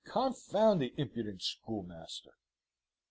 Confound 0.03 0.81
the 0.81 0.95
impudent 0.97 1.43
schoolmaster!" 1.43 2.31